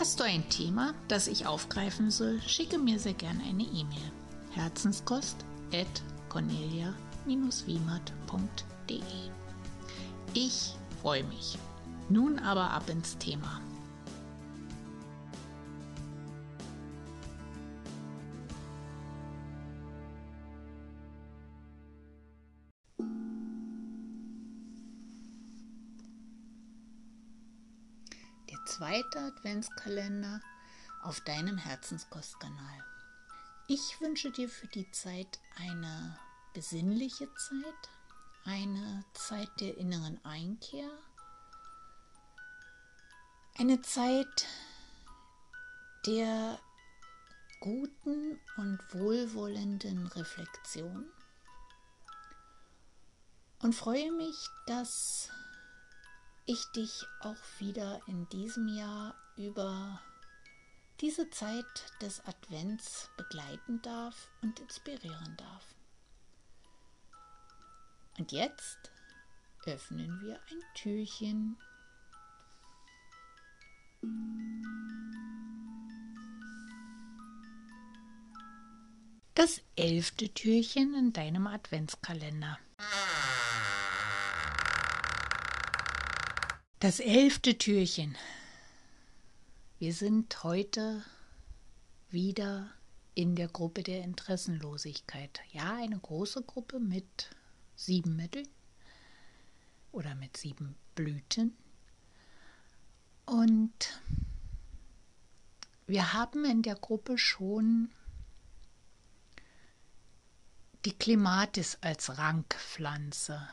[0.00, 4.10] Hast du ein Thema, das ich aufgreifen soll, schicke mir sehr gerne eine E-Mail.
[4.52, 5.36] Herzenskost
[5.74, 9.02] at cornelia-wiemert.de
[10.32, 11.58] Ich freue mich.
[12.08, 13.60] Nun aber ab ins Thema.
[28.70, 30.40] Zweite Adventskalender
[31.02, 32.84] auf deinem Herzenskostkanal.
[33.66, 36.16] Ich wünsche dir für die Zeit eine
[36.54, 37.90] besinnliche Zeit,
[38.44, 40.88] eine Zeit der inneren Einkehr,
[43.58, 44.46] eine Zeit
[46.06, 46.58] der
[47.60, 51.10] guten und wohlwollenden Reflexion
[53.62, 55.28] und freue mich, dass
[56.50, 60.02] ich dich auch wieder in diesem Jahr über
[61.00, 61.64] diese Zeit
[62.02, 65.74] des Advents begleiten darf und inspirieren darf.
[68.18, 68.90] Und jetzt
[69.64, 71.56] öffnen wir ein Türchen.
[79.34, 82.58] Das elfte Türchen in deinem Adventskalender.
[86.80, 88.16] Das elfte Türchen.
[89.78, 91.04] Wir sind heute
[92.08, 92.70] wieder
[93.14, 95.42] in der Gruppe der Interessenlosigkeit.
[95.52, 97.36] Ja, eine große Gruppe mit
[97.76, 98.48] sieben Mitteln
[99.92, 101.54] oder mit sieben Blüten.
[103.26, 104.00] Und
[105.86, 107.90] wir haben in der Gruppe schon
[110.86, 113.46] die Klimatis als Rankpflanze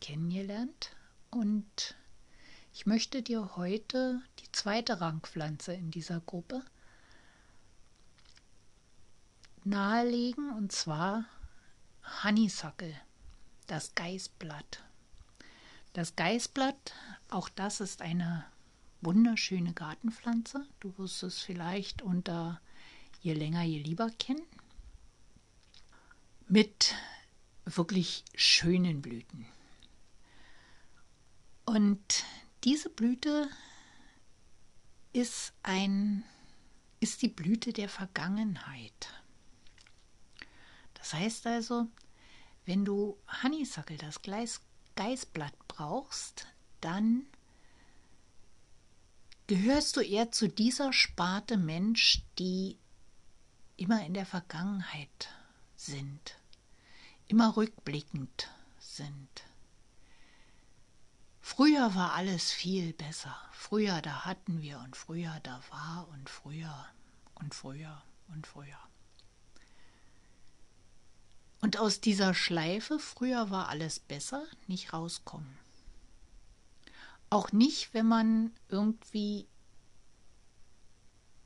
[0.00, 0.95] kennengelernt.
[1.30, 1.96] Und
[2.72, 6.64] ich möchte dir heute die zweite Rangpflanze in dieser Gruppe
[9.64, 11.24] nahelegen, und zwar
[12.22, 12.94] Honeysuckle,
[13.66, 14.82] das Geißblatt.
[15.92, 16.92] Das Geißblatt,
[17.30, 18.44] auch das ist eine
[19.00, 20.66] wunderschöne Gartenpflanze.
[20.80, 22.60] Du wirst es vielleicht unter
[23.20, 24.46] je länger, je lieber kennen.
[26.48, 26.94] Mit
[27.64, 29.46] wirklich schönen Blüten.
[31.66, 32.24] Und
[32.64, 33.50] diese Blüte
[35.12, 36.24] ist ein
[37.00, 39.22] ist die Blüte der Vergangenheit.
[40.94, 41.86] Das heißt also,
[42.64, 44.60] wenn du Honeysuckle, das Gleis,
[44.96, 46.46] Geißblatt brauchst,
[46.80, 47.26] dann
[49.46, 52.78] gehörst du eher zu dieser Sparte Mensch, die
[53.76, 55.28] immer in der Vergangenheit
[55.76, 56.38] sind,
[57.28, 59.44] immer rückblickend sind.
[61.48, 63.34] Früher war alles viel besser.
[63.52, 66.86] Früher, da hatten wir und früher, da war und früher
[67.36, 68.02] und früher
[68.34, 68.80] und früher.
[71.60, 75.56] Und aus dieser Schleife, früher war alles besser, nicht rauskommen.
[77.30, 79.46] Auch nicht, wenn man irgendwie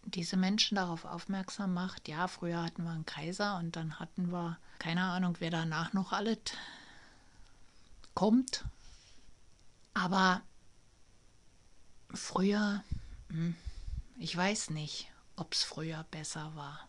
[0.07, 4.59] diese Menschen darauf aufmerksam macht, ja, früher hatten wir einen Kaiser und dann hatten wir,
[4.79, 6.39] keine Ahnung, wer danach noch alles
[8.15, 8.65] kommt
[9.95, 10.43] aber
[12.13, 12.85] früher,
[13.29, 13.57] hm,
[14.19, 16.89] ich weiß nicht, ob es früher besser war.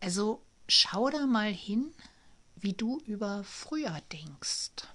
[0.00, 1.92] Also schau da mal hin,
[2.56, 4.88] wie du über früher denkst.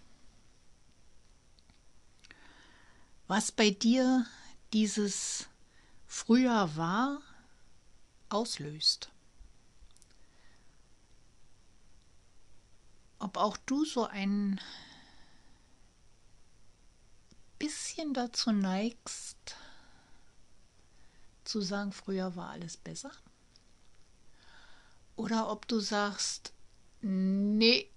[3.27, 4.25] Was bei dir
[4.73, 5.47] dieses
[6.07, 7.21] früher war,
[8.29, 9.09] auslöst.
[13.19, 14.59] Ob auch du so ein
[17.59, 19.55] bisschen dazu neigst,
[21.43, 23.11] zu sagen, früher war alles besser.
[25.15, 26.53] Oder ob du sagst,
[27.01, 27.89] nee,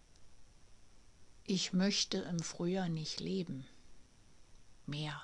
[1.45, 3.67] ich möchte im Frühjahr nicht leben.
[4.87, 5.21] Mehr,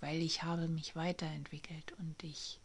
[0.00, 2.60] weil ich habe mich weiterentwickelt und ich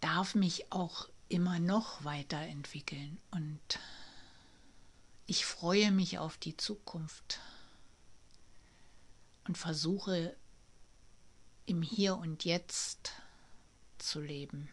[0.00, 3.60] darf mich auch immer noch weiterentwickeln und
[5.30, 7.38] ich freue mich auf die Zukunft
[9.46, 10.36] und versuche
[11.66, 13.12] im Hier und Jetzt
[13.98, 14.68] zu leben.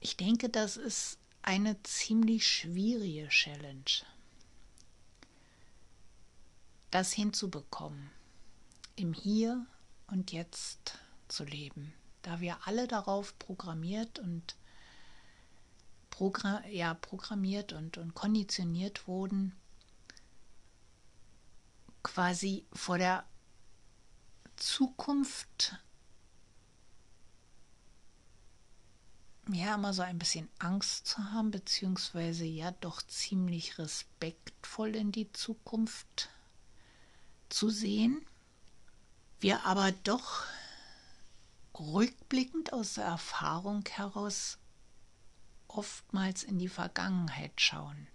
[0.00, 4.04] Ich denke, das ist eine ziemlich schwierige Challenge,
[6.90, 8.10] das hinzubekommen,
[8.96, 9.64] im Hier
[10.08, 10.98] und Jetzt
[11.28, 11.94] zu leben,
[12.28, 14.54] da wir alle darauf programmiert und
[16.10, 19.56] program ja, programmiert und, und konditioniert wurden,
[22.02, 23.24] quasi vor der
[24.56, 25.76] Zukunft
[29.50, 35.32] ja immer so ein bisschen Angst zu haben, beziehungsweise ja doch ziemlich respektvoll in die
[35.32, 36.28] Zukunft
[37.48, 38.20] zu sehen.
[39.40, 40.44] Wir aber doch
[41.80, 44.58] rückblickend aus der Erfahrung heraus
[45.68, 48.08] oftmals in die Vergangenheit schauen.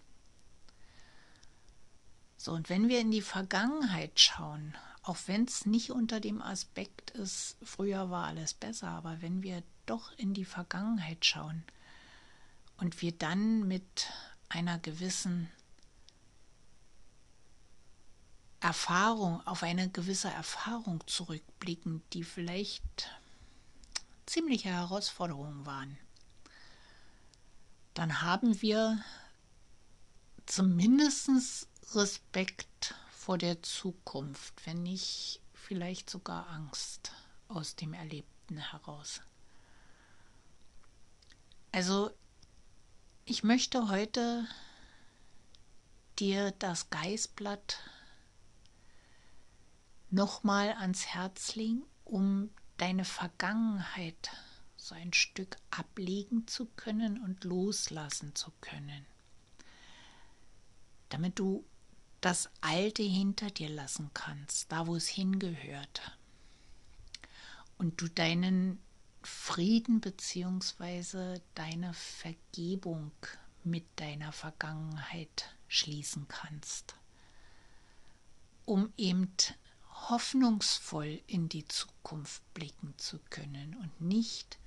[2.37, 7.11] So, und wenn wir in die Vergangenheit schauen, auch wenn es nicht unter dem Aspekt
[7.11, 11.63] ist, früher war alles besser, aber wenn wir doch in die Vergangenheit schauen
[12.77, 14.09] und wir dann mit
[14.49, 15.49] einer gewissen
[18.59, 23.09] Erfahrung, auf eine gewisse Erfahrung zurückblicken, die vielleicht
[24.25, 25.97] ziemliche Herausforderungen waren,
[27.93, 29.03] dann haben wir
[30.45, 37.11] zumindest Respekt vor der Zukunft, wenn nicht vielleicht sogar Angst
[37.47, 39.21] aus dem Erlebten heraus.
[41.71, 42.11] Also
[43.25, 44.47] ich möchte heute
[46.19, 47.79] dir das Geißblatt
[50.09, 54.31] nochmal ans Herz legen, um deine Vergangenheit
[54.77, 59.05] so ein Stück ablegen zu können und loslassen zu können,
[61.09, 61.63] damit du
[62.19, 66.17] das Alte hinter dir lassen kannst, da wo es hingehört,
[67.77, 68.79] und du deinen
[69.23, 71.39] Frieden bzw.
[71.55, 73.11] deine Vergebung
[73.63, 76.95] mit deiner Vergangenheit schließen kannst,
[78.65, 79.33] um eben
[79.93, 84.57] hoffnungsvoll in die Zukunft blicken zu können und nicht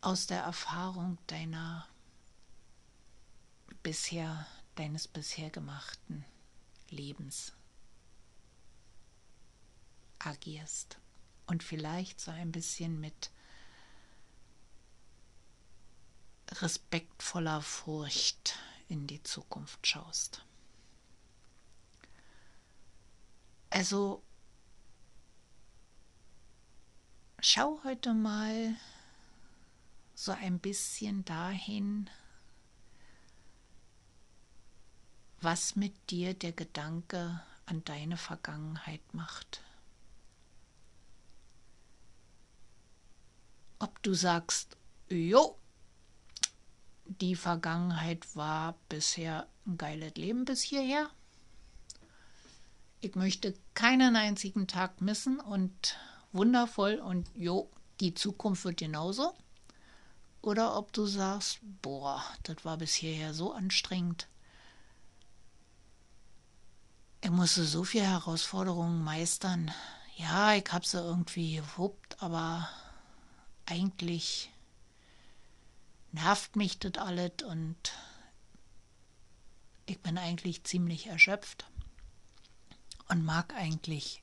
[0.00, 1.86] aus der Erfahrung deiner
[3.82, 6.24] bisher deines bisher gemachten
[6.88, 7.52] Lebens
[10.18, 10.98] agierst
[11.46, 13.30] und vielleicht so ein bisschen mit
[16.52, 18.58] respektvoller Furcht
[18.88, 20.44] in die Zukunft schaust.
[23.80, 24.22] Also
[27.38, 28.76] schau heute mal
[30.14, 32.10] so ein bisschen dahin,
[35.40, 39.62] was mit dir der Gedanke an deine Vergangenheit macht.
[43.78, 44.76] Ob du sagst,
[45.08, 45.58] jo,
[47.06, 51.10] die Vergangenheit war bisher ein geiles Leben bis hierher.
[53.02, 55.96] Ich möchte keinen einzigen Tag missen und
[56.32, 57.70] wundervoll und jo,
[58.00, 59.34] die Zukunft wird genauso.
[60.42, 64.28] Oder ob du sagst, boah, das war bis hierher so anstrengend.
[67.22, 69.70] Ich musste so viele Herausforderungen meistern.
[70.16, 72.68] Ja, ich habe sie irgendwie gewuppt, aber
[73.64, 74.50] eigentlich
[76.12, 77.92] nervt mich das alles und
[79.86, 81.69] ich bin eigentlich ziemlich erschöpft
[83.10, 84.22] und mag eigentlich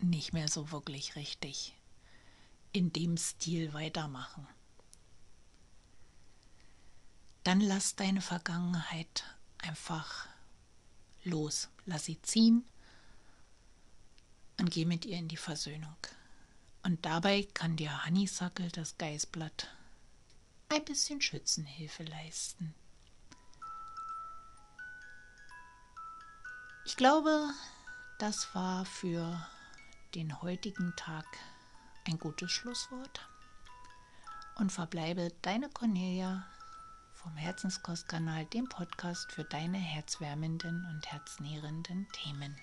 [0.00, 1.74] nicht mehr so wirklich richtig
[2.72, 4.46] in dem Stil weitermachen.
[7.42, 9.24] Dann lass deine Vergangenheit
[9.58, 10.28] einfach
[11.24, 11.68] los.
[11.86, 12.64] Lass sie ziehen
[14.58, 15.96] und geh mit ihr in die Versöhnung.
[16.84, 19.74] Und dabei kann dir Honeysuckle, das Geißblatt,
[20.68, 22.74] ein bisschen Schützenhilfe leisten.
[26.84, 27.50] Ich glaube,
[28.18, 29.46] das war für
[30.16, 31.24] den heutigen Tag
[32.06, 33.28] ein gutes Schlusswort
[34.56, 36.44] und verbleibe deine Cornelia
[37.12, 42.56] vom Herzenskostkanal, dem Podcast für deine herzwärmenden und herznährenden Themen.